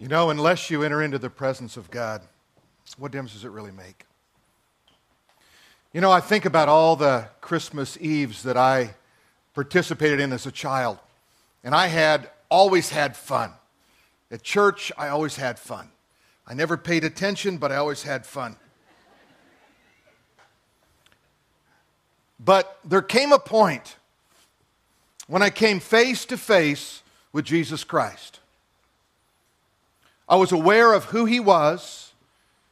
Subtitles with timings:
[0.00, 2.22] You know, unless you enter into the presence of God,
[2.98, 4.04] what difference does it really make?
[5.92, 8.94] You know, I think about all the Christmas Eves that I
[9.54, 10.98] participated in as a child,
[11.64, 13.50] and I had always had fun.
[14.30, 15.88] At church, I always had fun.
[16.46, 18.54] I never paid attention, but I always had fun.
[22.38, 23.96] But there came a point
[25.26, 27.02] when I came face to face
[27.32, 28.38] with Jesus Christ.
[30.28, 32.12] I was aware of who he was.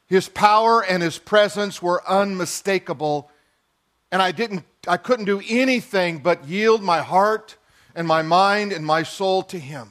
[0.06, 3.30] His power and his presence were unmistakable.
[4.12, 7.56] And I didn't I couldn't do anything but yield my heart
[7.94, 9.90] and my mind and my soul to him.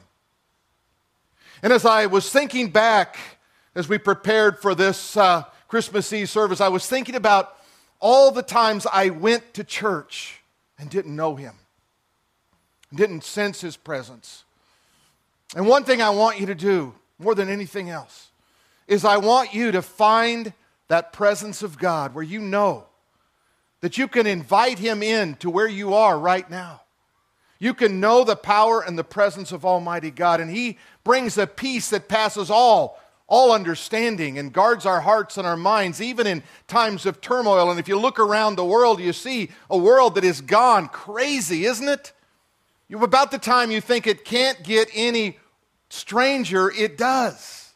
[1.62, 3.18] And as I was thinking back
[3.74, 7.58] as we prepared for this uh, Christmas Eve service, I was thinking about
[8.00, 10.40] all the times I went to church
[10.78, 11.54] and didn't know him,
[12.94, 14.44] didn't sense his presence.
[15.54, 18.30] And one thing I want you to do more than anything else
[18.86, 20.52] is I want you to find
[20.88, 22.84] that presence of God where you know
[23.80, 26.82] that you can invite Him in to where you are right now.
[27.58, 31.46] You can know the power and the presence of Almighty God, and He brings a
[31.46, 36.42] peace that passes all, all understanding and guards our hearts and our minds, even in
[36.68, 37.70] times of turmoil.
[37.70, 41.64] And if you look around the world, you see a world that is gone crazy,
[41.64, 42.12] isn't it?
[42.88, 45.38] You're about the time you think it can't get any
[45.96, 47.72] stranger, it does.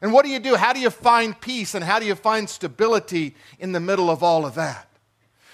[0.00, 0.56] And what do you do?
[0.56, 4.22] How do you find peace and how do you find stability in the middle of
[4.22, 4.88] all of that?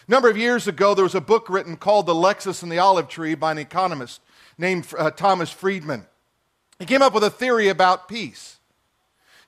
[0.06, 2.78] A number of years ago, there was a book written called The Lexus and the
[2.78, 4.20] Olive Tree by an economist
[4.56, 6.06] named uh, Thomas Friedman.
[6.78, 8.58] He came up with a theory about peace.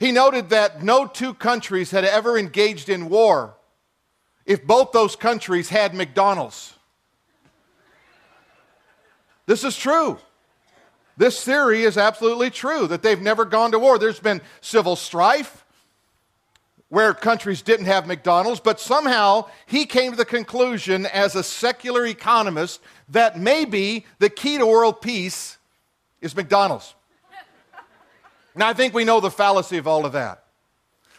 [0.01, 3.55] He noted that no two countries had ever engaged in war
[4.47, 6.75] if both those countries had McDonald's.
[9.47, 10.19] This is true.
[11.19, 13.99] This theory is absolutely true that they've never gone to war.
[13.99, 15.65] There's been civil strife
[16.91, 22.07] where countries didn't have McDonald's, but somehow he came to the conclusion as a secular
[22.07, 25.59] economist that maybe the key to world peace
[26.21, 26.95] is McDonald's.
[28.55, 30.45] now, I think we know the fallacy of all of that.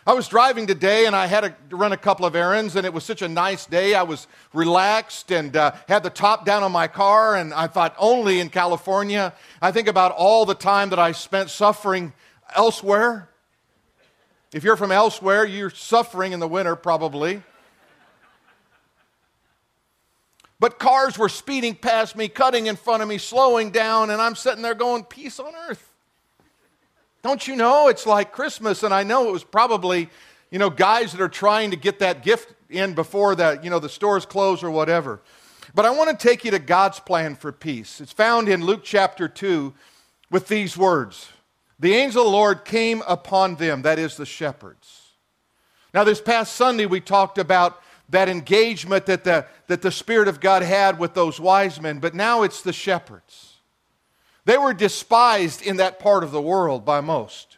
[0.09, 2.91] I was driving today and I had to run a couple of errands, and it
[2.91, 3.93] was such a nice day.
[3.93, 7.93] I was relaxed and uh, had the top down on my car, and I thought,
[7.99, 9.35] only in California.
[9.61, 12.11] I think about all the time that I spent suffering
[12.55, 13.29] elsewhere.
[14.51, 17.43] If you're from elsewhere, you're suffering in the winter probably.
[20.59, 24.33] But cars were speeding past me, cutting in front of me, slowing down, and I'm
[24.33, 25.88] sitting there going, Peace on earth.
[27.21, 27.87] Don't you know?
[27.87, 30.09] It's like Christmas, and I know it was probably,
[30.51, 33.79] you know, guys that are trying to get that gift in before that, you know,
[33.79, 35.21] the stores close or whatever.
[35.75, 38.01] But I want to take you to God's plan for peace.
[38.01, 39.73] It's found in Luke chapter 2
[40.31, 41.29] with these words
[41.79, 45.01] The angel of the Lord came upon them, that is, the shepherds.
[45.93, 50.39] Now, this past Sunday, we talked about that engagement that the, that the Spirit of
[50.39, 53.48] God had with those wise men, but now it's the shepherds.
[54.49, 57.57] They were despised in that part of the world by most.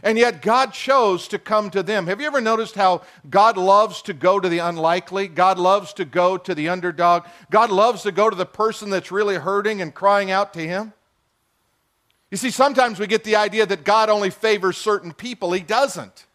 [0.00, 2.06] And yet God chose to come to them.
[2.06, 5.26] Have you ever noticed how God loves to go to the unlikely?
[5.26, 7.24] God loves to go to the underdog.
[7.50, 10.92] God loves to go to the person that's really hurting and crying out to Him.
[12.30, 15.50] You see, sometimes we get the idea that God only favors certain people.
[15.50, 16.26] He doesn't.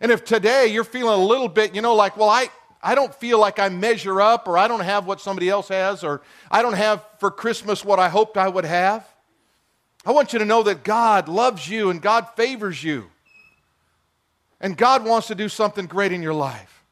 [0.00, 2.48] And if today you're feeling a little bit, you know, like, well, I,
[2.84, 6.04] I don't feel like I measure up, or I don't have what somebody else has,
[6.04, 9.08] or I don't have for Christmas what I hoped I would have.
[10.04, 13.10] I want you to know that God loves you and God favors you.
[14.60, 16.84] And God wants to do something great in your life.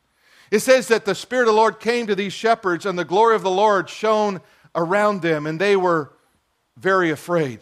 [0.50, 3.34] It says that the Spirit of the Lord came to these shepherds, and the glory
[3.34, 4.40] of the Lord shone
[4.74, 6.10] around them, and they were
[6.78, 7.60] very afraid.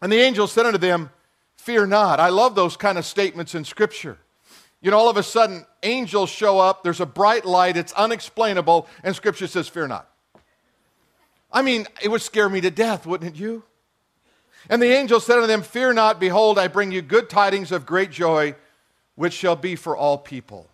[0.00, 1.10] And the angel said unto them,
[1.56, 2.20] Fear not.
[2.20, 4.18] I love those kind of statements in Scripture.
[4.84, 8.86] You know, all of a sudden, angels show up, there's a bright light, it's unexplainable,
[9.02, 10.10] and Scripture says, Fear not.
[11.50, 13.62] I mean, it would scare me to death, wouldn't it you?
[14.68, 17.86] And the angel said unto them, Fear not, behold, I bring you good tidings of
[17.86, 18.56] great joy,
[19.14, 20.68] which shall be for all people.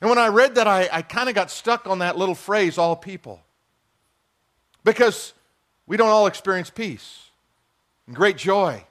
[0.00, 2.78] And when I read that, I, I kind of got stuck on that little phrase,
[2.78, 3.40] all people.
[4.84, 5.32] Because
[5.88, 7.30] we don't all experience peace
[8.06, 8.84] and great joy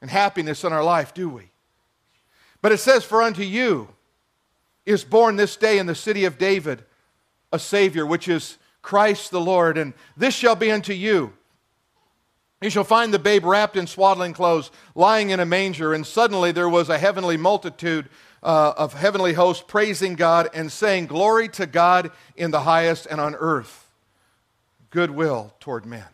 [0.00, 1.51] and happiness in our life, do we?
[2.62, 3.88] But it says, For unto you
[4.86, 6.84] is born this day in the city of David
[7.52, 9.76] a Savior, which is Christ the Lord.
[9.76, 11.34] And this shall be unto you.
[12.62, 15.92] You shall find the babe wrapped in swaddling clothes, lying in a manger.
[15.92, 18.08] And suddenly there was a heavenly multitude
[18.42, 23.20] uh, of heavenly hosts praising God and saying, Glory to God in the highest and
[23.20, 23.90] on earth,
[24.90, 26.06] goodwill toward men.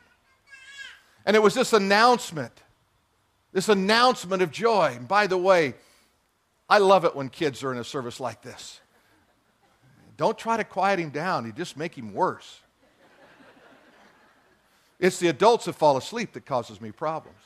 [1.27, 2.62] And it was this announcement
[3.53, 4.95] this announcement of joy.
[4.97, 5.75] And by the way,
[6.69, 8.81] I love it when kids are in a service like this.
[10.17, 12.61] Don't try to quiet him down, you just make him worse.
[14.99, 17.38] It's the adults that fall asleep that causes me problems.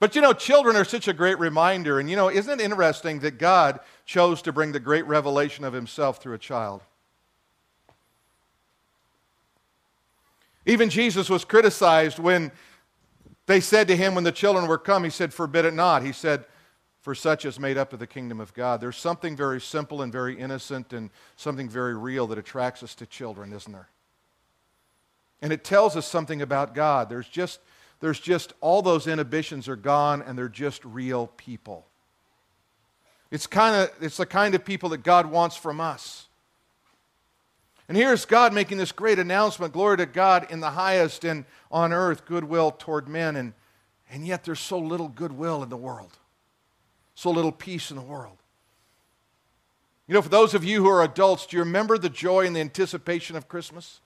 [0.00, 1.98] But you know, children are such a great reminder.
[1.98, 5.72] And you know, isn't it interesting that God chose to bring the great revelation of
[5.72, 6.82] himself through a child?
[10.66, 12.52] Even Jesus was criticized when
[13.48, 16.02] they said to him, when the children were come, he said, Forbid it not.
[16.02, 16.44] He said,
[17.00, 18.80] For such is made up of the kingdom of God.
[18.80, 23.06] There's something very simple and very innocent and something very real that attracts us to
[23.06, 23.88] children, isn't there?
[25.40, 27.08] And it tells us something about God.
[27.08, 27.60] There's just,
[28.00, 31.86] there's just all those inhibitions are gone and they're just real people.
[33.30, 36.27] It's kind of it's the kind of people that God wants from us.
[37.88, 41.92] And here's God making this great announcement glory to God in the highest and on
[41.92, 43.34] earth, goodwill toward men.
[43.34, 43.54] And,
[44.10, 46.18] and yet there's so little goodwill in the world,
[47.14, 48.36] so little peace in the world.
[50.06, 52.56] You know, for those of you who are adults, do you remember the joy and
[52.56, 54.00] the anticipation of Christmas?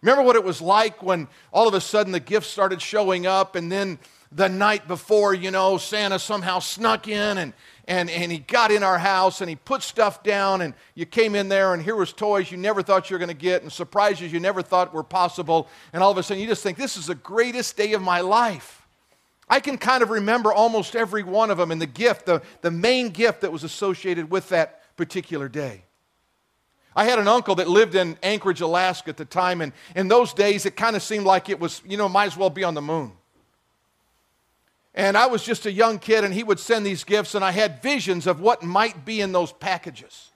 [0.00, 3.54] Remember what it was like when all of a sudden the gifts started showing up,
[3.54, 3.98] and then
[4.32, 7.52] the night before, you know, Santa somehow snuck in and,
[7.86, 11.34] and, and he got in our house and he put stuff down, and you came
[11.34, 13.72] in there, and here was toys you never thought you were going to get, and
[13.72, 16.96] surprises you never thought were possible, and all of a sudden you just think, this
[16.96, 18.86] is the greatest day of my life.
[19.48, 22.70] I can kind of remember almost every one of them and the gift, the, the
[22.70, 25.84] main gift that was associated with that particular day.
[26.94, 30.32] I had an uncle that lived in Anchorage, Alaska at the time, and in those
[30.32, 32.74] days it kind of seemed like it was, you know, might as well be on
[32.74, 33.12] the moon.
[34.94, 37.50] And I was just a young kid, and he would send these gifts, and I
[37.50, 40.30] had visions of what might be in those packages.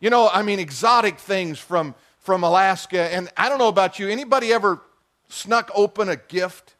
[0.00, 3.14] You know, I mean, exotic things from, from Alaska.
[3.14, 4.80] And I don't know about you, anybody ever
[5.28, 6.74] snuck open a gift?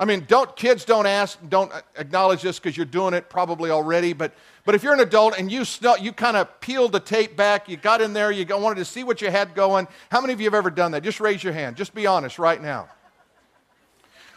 [0.00, 4.12] I mean, don't kids don't ask, don't acknowledge this because you're doing it probably already.
[4.12, 4.32] But
[4.64, 7.68] but if you're an adult and you snuck, you kind of peeled the tape back,
[7.68, 9.88] you got in there, you wanted to see what you had going.
[10.08, 11.02] How many of you have ever done that?
[11.02, 11.74] Just raise your hand.
[11.74, 12.88] Just be honest right now.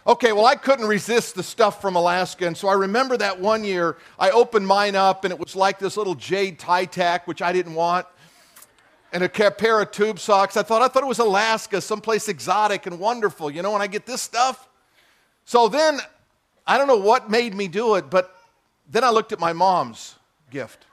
[0.07, 3.63] Okay, well, I couldn't resist the stuff from Alaska, and so I remember that one
[3.63, 7.43] year I opened mine up, and it was like this little jade tie tack, which
[7.43, 8.07] I didn't want,
[9.13, 10.57] and a pair of tube socks.
[10.57, 13.75] I thought I thought it was Alaska, someplace exotic and wonderful, you know.
[13.75, 14.67] And I get this stuff,
[15.45, 15.99] so then,
[16.65, 18.35] I don't know what made me do it, but
[18.89, 20.15] then I looked at my mom's
[20.49, 20.87] gift.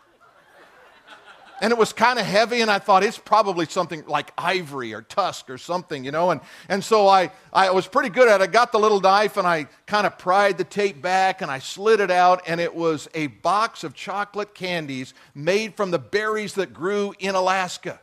[1.60, 5.02] And it was kind of heavy, and I thought it's probably something like ivory or
[5.02, 6.30] tusk or something, you know.
[6.30, 8.44] And, and so I, I was pretty good at it.
[8.44, 11.58] I got the little knife and I kind of pried the tape back and I
[11.58, 16.54] slid it out, and it was a box of chocolate candies made from the berries
[16.54, 17.98] that grew in Alaska.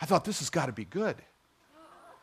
[0.00, 1.16] I thought, this has got to be good.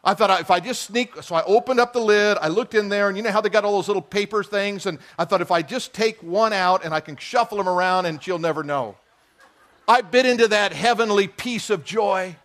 [0.03, 2.89] I thought if I just sneak, so I opened up the lid, I looked in
[2.89, 4.85] there, and you know how they got all those little paper things?
[4.85, 8.05] And I thought if I just take one out and I can shuffle them around
[8.05, 8.97] and she'll never know.
[9.89, 12.35] I bit into that heavenly piece of joy.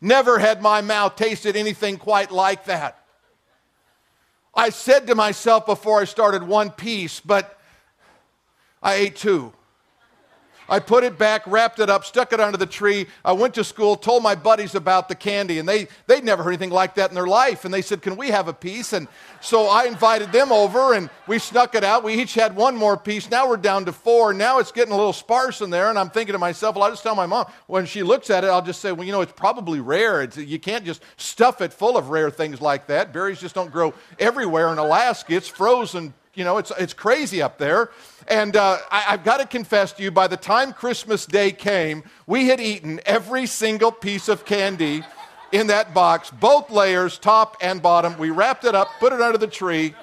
[0.00, 3.06] Never had my mouth tasted anything quite like that.
[4.52, 7.60] I said to myself before I started one piece, but
[8.82, 9.52] I ate two.
[10.68, 13.06] I put it back, wrapped it up, stuck it under the tree.
[13.24, 16.50] I went to school, told my buddies about the candy, and they, they'd never heard
[16.50, 17.64] anything like that in their life.
[17.64, 18.92] And they said, Can we have a piece?
[18.92, 19.06] And
[19.40, 22.02] so I invited them over, and we snuck it out.
[22.02, 23.30] We each had one more piece.
[23.30, 24.32] Now we're down to four.
[24.32, 25.88] Now it's getting a little sparse in there.
[25.90, 27.46] And I'm thinking to myself, Well, I'll just tell my mom.
[27.66, 30.22] When she looks at it, I'll just say, Well, you know, it's probably rare.
[30.22, 33.12] It's, you can't just stuff it full of rare things like that.
[33.12, 37.58] Berries just don't grow everywhere in Alaska, it's frozen you know, it's, it's crazy up
[37.58, 37.90] there.
[38.28, 42.04] And uh, I, have got to confess to you, by the time Christmas Day came,
[42.26, 45.02] we had eaten every single piece of candy
[45.50, 48.18] in that box, both layers, top and bottom.
[48.18, 49.94] We wrapped it up, put it under the tree.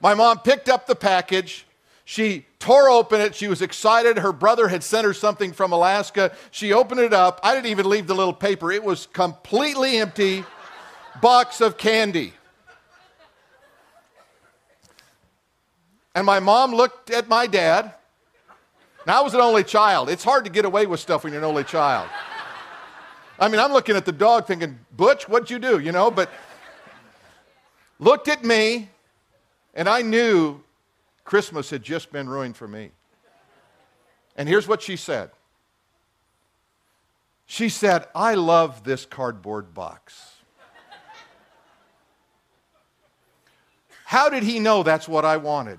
[0.00, 1.66] My mom picked up the package.
[2.06, 3.34] She tore open it.
[3.34, 4.18] She was excited.
[4.18, 6.34] Her brother had sent her something from Alaska.
[6.50, 7.38] She opened it up.
[7.42, 10.44] I didn't even leave the little paper, it was completely empty
[11.20, 12.32] box of candy.
[16.14, 17.94] And my mom looked at my dad.
[19.06, 20.10] Now, I was an only child.
[20.10, 22.08] It's hard to get away with stuff when you're an only child.
[23.38, 25.78] I mean, I'm looking at the dog thinking, Butch, what'd you do?
[25.78, 26.30] You know, but
[27.98, 28.90] looked at me,
[29.74, 30.60] and I knew
[31.24, 32.90] Christmas had just been ruined for me.
[34.36, 35.30] And here's what she said
[37.46, 40.34] She said, I love this cardboard box.
[44.04, 45.78] How did he know that's what I wanted?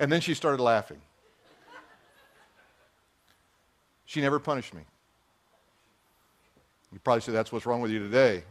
[0.00, 1.00] And then she started laughing.
[4.06, 4.80] She never punished me.
[6.90, 8.42] You probably say that's what's wrong with you today.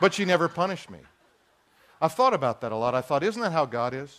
[0.00, 1.00] but she never punished me.
[2.00, 2.94] I've thought about that a lot.
[2.94, 4.16] I thought, isn't that how God is?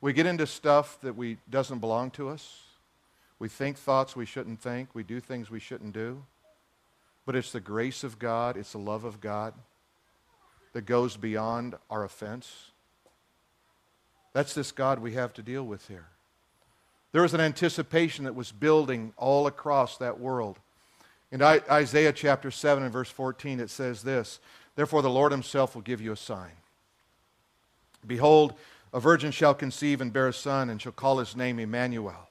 [0.00, 2.64] We get into stuff that we doesn't belong to us.
[3.38, 4.94] We think thoughts we shouldn't think.
[4.94, 6.24] We do things we shouldn't do.
[7.24, 9.54] But it's the grace of God, it's the love of God
[10.72, 12.72] that goes beyond our offense.
[14.36, 16.08] That's this God we have to deal with here.
[17.12, 20.58] There was an anticipation that was building all across that world.
[21.32, 24.38] In Isaiah chapter 7 and verse 14, it says this
[24.74, 26.50] Therefore, the Lord himself will give you a sign.
[28.06, 28.52] Behold,
[28.92, 32.28] a virgin shall conceive and bear a son, and shall call his name Emmanuel.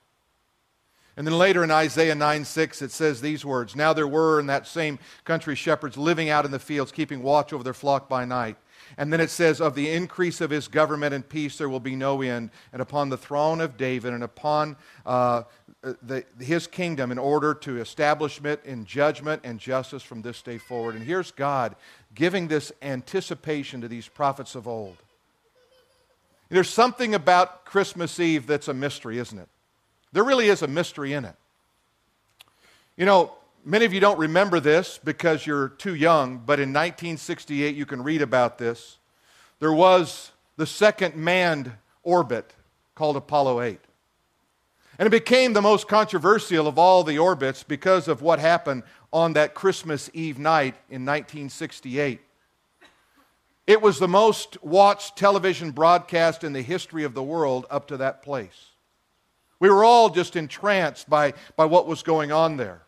[1.17, 4.45] And then later in Isaiah 9 6, it says these words Now there were in
[4.45, 8.25] that same country shepherds living out in the fields, keeping watch over their flock by
[8.25, 8.57] night.
[8.97, 11.95] And then it says, Of the increase of his government and peace there will be
[11.95, 14.75] no end, and upon the throne of David and upon
[15.05, 15.43] uh,
[15.81, 20.57] the, his kingdom in order to establish it in judgment and justice from this day
[20.57, 20.95] forward.
[20.95, 21.75] And here's God
[22.13, 24.97] giving this anticipation to these prophets of old.
[26.49, 29.49] There's something about Christmas Eve that's a mystery, isn't it?
[30.13, 31.35] There really is a mystery in it.
[32.95, 33.33] You know,
[33.67, 38.03] Many of you don't remember this because you're too young, but in 1968, you can
[38.03, 38.99] read about this.
[39.59, 41.71] There was the second manned
[42.03, 42.53] orbit
[42.93, 43.79] called Apollo 8.
[44.99, 49.33] And it became the most controversial of all the orbits because of what happened on
[49.33, 52.21] that Christmas Eve night in 1968.
[53.65, 57.97] It was the most watched television broadcast in the history of the world up to
[57.97, 58.69] that place.
[59.59, 62.84] We were all just entranced by, by what was going on there.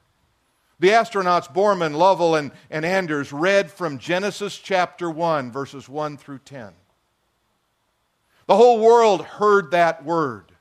[0.80, 6.40] The astronauts Borman, Lovell, and, and Anders read from Genesis chapter 1, verses 1 through
[6.40, 6.72] 10.
[8.46, 10.52] The whole world heard that word.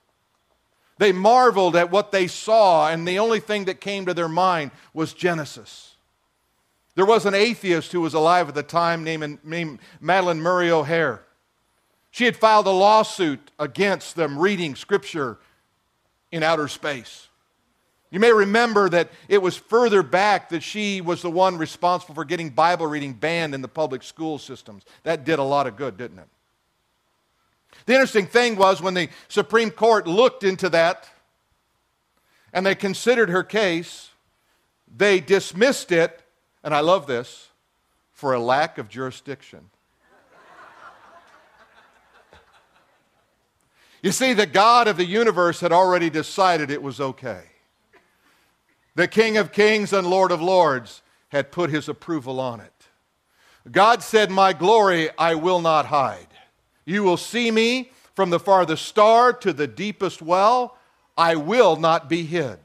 [0.98, 4.70] They marveled at what they saw, and the only thing that came to their mind
[4.94, 5.96] was Genesis.
[6.94, 11.22] There was an atheist who was alive at the time named, named Madalyn Murray O'Hair.
[12.10, 15.36] She had filed a lawsuit against them reading scripture
[16.32, 17.28] in outer space.
[18.10, 22.24] You may remember that it was further back that she was the one responsible for
[22.24, 24.84] getting Bible reading banned in the public school systems.
[25.02, 26.28] That did a lot of good, didn't it?
[27.86, 31.08] The interesting thing was when the Supreme Court looked into that
[32.52, 34.10] and they considered her case,
[34.96, 36.22] they dismissed it,
[36.62, 37.48] and I love this,
[38.12, 39.68] for a lack of jurisdiction.
[44.00, 47.42] you see, the God of the universe had already decided it was okay
[48.96, 52.72] the King of Kings and Lord of Lords, had put his approval on it.
[53.70, 56.28] God said, My glory I will not hide.
[56.84, 60.78] You will see me from the farthest star to the deepest well.
[61.16, 62.58] I will not be hid.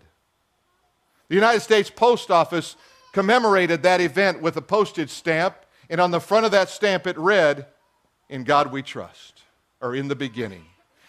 [1.27, 2.75] The United States Post Office
[3.11, 5.55] commemorated that event with a postage stamp,
[5.89, 7.65] and on the front of that stamp it read,
[8.29, 9.41] In God we trust,
[9.81, 10.65] or in the beginning.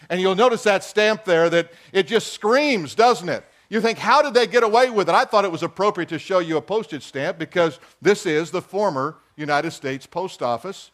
[0.09, 3.45] And you'll notice that stamp there that it just screams, doesn't it?
[3.73, 5.15] You think, how did they get away with it?
[5.15, 8.61] I thought it was appropriate to show you a postage stamp because this is the
[8.61, 10.91] former United States Post Office,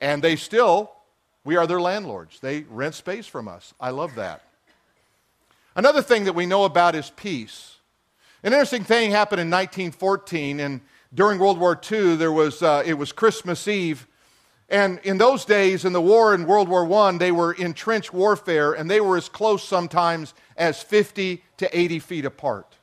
[0.00, 0.90] and they still,
[1.44, 2.40] we are their landlords.
[2.40, 3.74] They rent space from us.
[3.78, 4.42] I love that.
[5.76, 7.76] Another thing that we know about is peace.
[8.42, 10.80] An interesting thing happened in 1914, and
[11.14, 14.08] during World War II, there was, uh, it was Christmas Eve,
[14.68, 18.12] and in those days, in the war in World War I, they were in trench
[18.12, 22.74] warfare, and they were as close sometimes as 50 to 80 feet apart.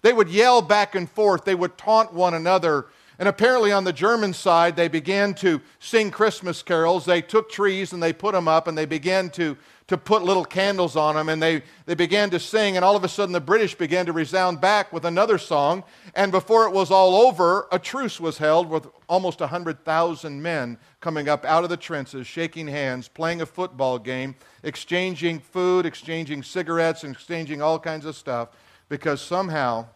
[0.00, 2.86] They would yell back and forth, they would taunt one another.
[3.18, 7.04] And apparently, on the German side, they began to sing Christmas carols.
[7.04, 9.56] They took trees and they put them up, and they began to
[9.88, 13.04] to put little candles on them, and they, they began to sing, and all of
[13.04, 15.82] a sudden the British began to resound back with another song,
[16.14, 21.26] and before it was all over, a truce was held with almost 100,000 men coming
[21.26, 27.02] up out of the trenches, shaking hands, playing a football game, exchanging food, exchanging cigarettes,
[27.02, 28.50] and exchanging all kinds of stuff,
[28.90, 29.86] because somehow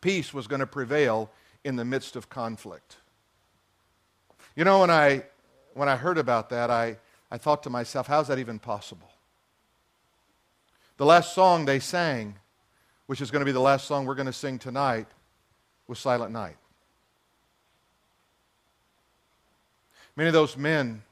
[0.00, 1.30] peace was going to prevail
[1.64, 2.98] in the midst of conflict.
[4.54, 5.24] You know, when I,
[5.72, 6.98] when I heard about that, I,
[7.34, 9.10] I thought to myself, how's that even possible?
[10.98, 12.36] The last song they sang,
[13.06, 15.08] which is going to be the last song we're going to sing tonight,
[15.88, 16.56] was Silent Night.
[20.14, 21.02] Many of those men,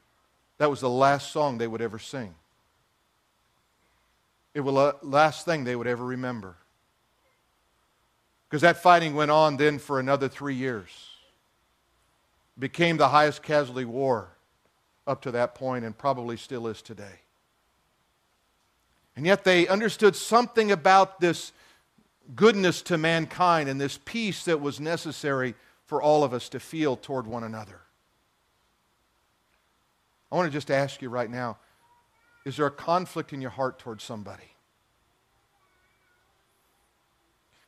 [0.59, 2.33] that was the last song they would ever sing.
[4.53, 6.55] It was the last thing they would ever remember.
[8.47, 11.09] Because that fighting went on then for another three years.
[12.57, 14.32] became the highest casualty war
[15.05, 17.19] up to that point and probably still is today.
[19.15, 21.51] And yet they understood something about this
[22.35, 25.55] goodness to mankind and this peace that was necessary
[25.85, 27.81] for all of us to feel toward one another.
[30.31, 31.57] I want to just ask you right now
[32.45, 34.43] is there a conflict in your heart towards somebody?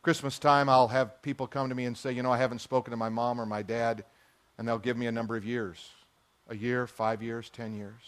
[0.01, 2.91] Christmas time, I'll have people come to me and say, You know, I haven't spoken
[2.91, 4.03] to my mom or my dad,
[4.57, 5.89] and they'll give me a number of years
[6.49, 8.01] a year, five years, ten years.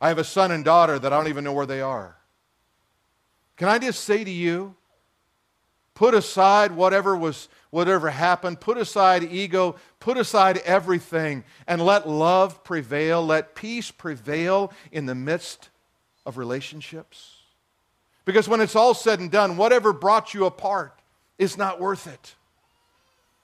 [0.00, 2.16] I have a son and daughter that I don't even know where they are.
[3.56, 4.74] Can I just say to you,
[5.94, 12.62] put aside whatever was whatever happened, put aside ego, put aside everything and let love
[12.62, 15.70] prevail, let peace prevail in the midst
[16.26, 17.40] of relationships.
[18.24, 20.98] Because when it's all said and done, whatever brought you apart
[21.38, 22.34] is not worth it.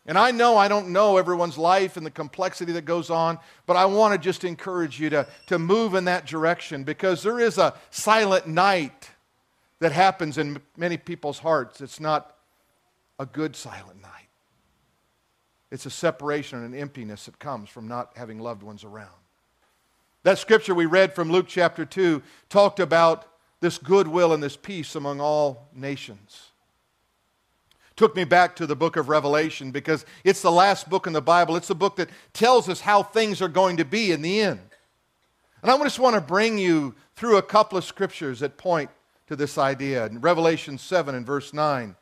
[0.07, 3.77] And I know I don't know everyone's life and the complexity that goes on, but
[3.77, 7.59] I want to just encourage you to, to move in that direction because there is
[7.59, 9.11] a silent night
[9.81, 11.81] that happens in many people's hearts.
[11.81, 12.37] It's not
[13.19, 14.29] a good silent night,
[15.71, 19.11] it's a separation and an emptiness that comes from not having loved ones around.
[20.23, 23.27] That scripture we read from Luke chapter 2 talked about
[23.61, 26.50] this goodwill and this peace among all nations.
[28.01, 31.21] Took me back to the book of Revelation because it's the last book in the
[31.21, 31.55] Bible.
[31.55, 34.71] It's the book that tells us how things are going to be in the end.
[35.61, 38.89] And I just want to bring you through a couple of scriptures that point
[39.27, 40.07] to this idea.
[40.07, 41.95] In Revelation 7 and verse 9,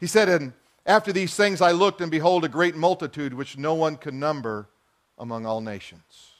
[0.00, 0.54] he said, And
[0.86, 4.70] after these things I looked, and behold, a great multitude which no one could number
[5.18, 6.30] among all nations.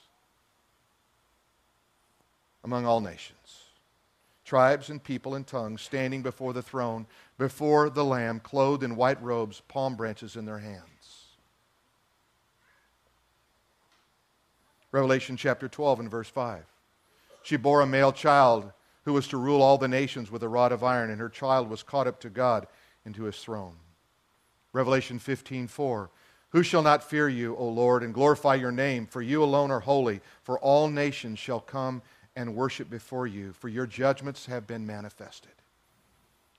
[2.65, 3.64] Among all nations
[4.45, 7.07] tribes and people and tongues standing before the throne,
[7.39, 10.85] before the Lamb, clothed in white robes, palm branches in their hands.
[14.93, 16.65] Revelation chapter 12 and verse 5.
[17.43, 18.71] She bore a male child
[19.05, 21.69] who was to rule all the nations with a rod of iron, and her child
[21.69, 22.67] was caught up to God
[23.05, 23.77] into his throne.
[24.73, 26.11] Revelation 15 4.
[26.51, 29.07] Who shall not fear you, O Lord, and glorify your name?
[29.07, 32.01] For you alone are holy, for all nations shall come
[32.37, 35.53] and worship before you, for your judgments have been manifested.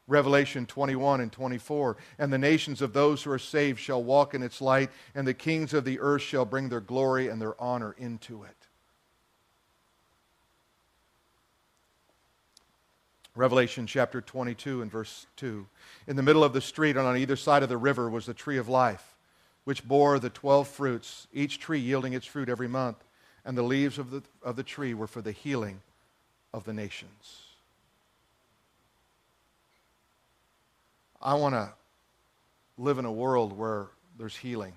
[0.07, 1.97] Revelation 21 and 24.
[2.19, 5.33] And the nations of those who are saved shall walk in its light, and the
[5.33, 8.55] kings of the earth shall bring their glory and their honor into it.
[13.35, 15.65] Revelation chapter 22 and verse 2.
[16.07, 18.33] In the middle of the street and on either side of the river was the
[18.33, 19.15] tree of life,
[19.65, 23.05] which bore the twelve fruits, each tree yielding its fruit every month
[23.45, 25.81] and the leaves of the, of the tree were for the healing
[26.53, 27.43] of the nations.
[31.21, 31.71] I want to
[32.77, 34.73] live in a world where there's healing.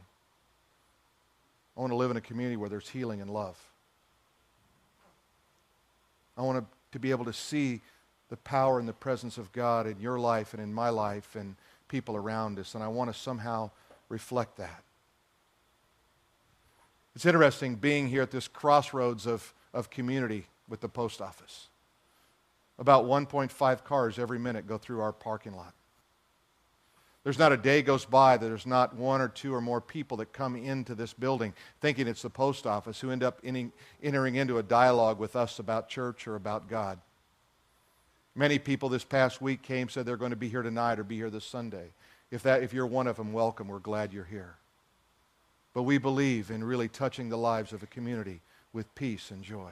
[1.77, 3.57] I want to live in a community where there's healing and love.
[6.37, 7.81] I want to be able to see
[8.29, 11.57] the power and the presence of God in your life and in my life and
[11.89, 13.71] people around us, and I want to somehow
[14.09, 14.83] reflect that.
[17.15, 21.69] It's interesting being here at this crossroads of, of community with the post office.
[22.79, 25.75] About 1.5 cars every minute go through our parking lot.
[27.25, 30.17] There's not a day goes by that there's not one or two or more people
[30.19, 33.43] that come into this building thinking it's the post office who end up
[34.03, 36.99] entering into a dialogue with us about church or about God.
[38.35, 41.17] Many people this past week came, said they're going to be here tonight or be
[41.17, 41.91] here this Sunday.
[42.31, 43.67] If, that, if you're one of them, welcome.
[43.67, 44.55] We're glad you're here.
[45.79, 48.41] But we believe in really touching the lives of a community
[48.73, 49.71] with peace and joy.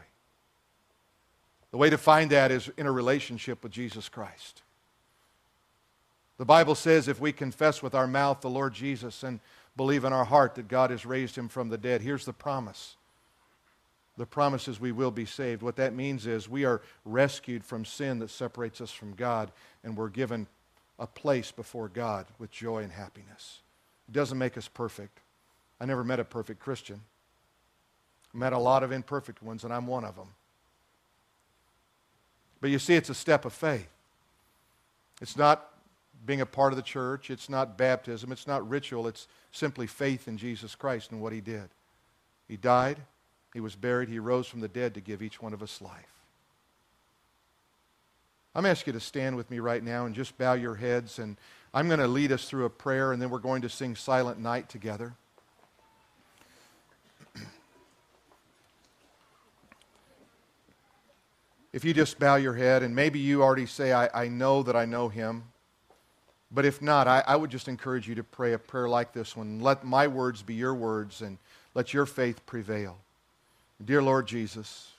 [1.73, 4.63] The way to find that is in a relationship with Jesus Christ.
[6.39, 9.41] The Bible says if we confess with our mouth the Lord Jesus and
[9.77, 12.95] believe in our heart that God has raised him from the dead, here's the promise.
[14.17, 15.61] The promise is we will be saved.
[15.61, 19.51] What that means is we are rescued from sin that separates us from God,
[19.83, 20.47] and we're given
[21.01, 23.59] a place before God with joy and happiness.
[24.09, 25.19] It doesn't make us perfect,
[25.81, 27.01] I never met a perfect Christian.
[28.35, 30.29] I met a lot of imperfect ones, and I'm one of them.
[32.61, 33.89] But you see, it's a step of faith.
[35.21, 35.69] It's not
[36.25, 40.27] being a part of the church, it's not baptism, it's not ritual, it's simply faith
[40.27, 41.69] in Jesus Christ and what He did.
[42.49, 42.99] He died,
[43.53, 46.17] He was buried, He rose from the dead to give each one of us life.
[48.55, 51.37] I'm asking you to stand with me right now and just bow your heads, and
[51.75, 54.41] I'm going to lead us through a prayer, and then we're going to sing Silent
[54.41, 55.15] Night together.
[61.77, 64.75] If you just bow your head, and maybe you already say, I, I know that
[64.75, 65.45] I know him.
[66.51, 69.37] But if not, I, I would just encourage you to pray a prayer like this
[69.37, 69.61] one.
[69.61, 71.37] Let my words be your words, and
[71.75, 72.97] let your faith prevail.
[73.85, 74.93] Dear Lord Jesus,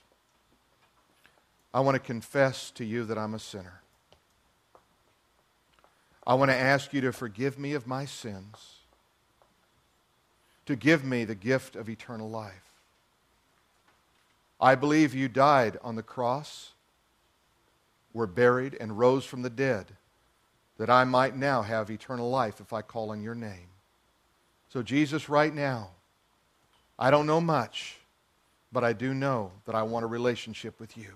[1.73, 3.81] I want to confess to you that I'm a sinner.
[6.27, 8.81] I want to ask you to forgive me of my sins,
[10.67, 12.76] to give me the gift of eternal life.
[14.59, 16.71] I believe you died on the cross,
[18.13, 19.95] were buried, and rose from the dead,
[20.77, 23.69] that I might now have eternal life if I call on your name.
[24.69, 25.91] So, Jesus, right now,
[26.97, 27.97] I don't know much,
[28.71, 31.13] but I do know that I want a relationship with you.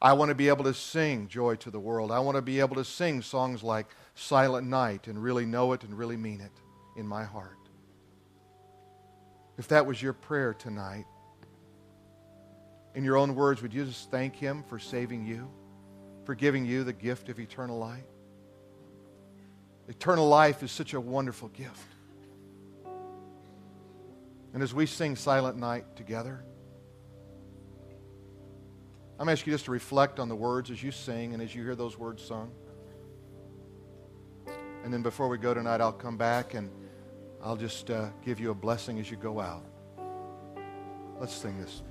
[0.00, 2.12] I want to be able to sing Joy to the World.
[2.12, 5.82] I want to be able to sing songs like Silent Night and really know it
[5.82, 6.52] and really mean it
[6.96, 7.56] in my heart.
[9.56, 11.06] If that was your prayer tonight,
[12.94, 15.50] in your own words, would you just thank Him for saving you,
[16.24, 18.04] for giving you the gift of eternal life?
[19.88, 21.88] Eternal life is such a wonderful gift.
[24.52, 26.44] And as we sing Silent Night together,
[29.18, 31.62] I'm asking you just to reflect on the words as you sing and as you
[31.62, 32.50] hear those words sung.
[34.84, 36.70] And then before we go tonight, I'll come back and
[37.42, 39.64] I'll just uh, give you a blessing as you go out.
[41.18, 41.82] Let's sing this.